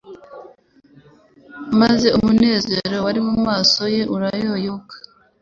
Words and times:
maze 1.79 2.07
umunezero 2.17 2.95
wari 3.05 3.19
mu 3.27 3.35
maso 3.47 3.81
yabo 3.95 4.11
urayoyoka. 4.15 4.95